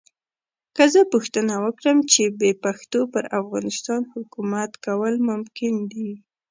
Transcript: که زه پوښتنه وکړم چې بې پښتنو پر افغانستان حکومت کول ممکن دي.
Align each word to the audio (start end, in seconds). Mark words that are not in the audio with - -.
که 0.75 0.83
زه 0.93 1.01
پوښتنه 1.13 1.53
وکړم 1.65 1.97
چې 2.11 2.21
بې 2.39 2.51
پښتنو 2.63 3.01
پر 3.13 3.23
افغانستان 3.39 4.01
حکومت 4.13 4.71
کول 4.85 5.13
ممکن 5.29 5.73
دي. 5.91 6.11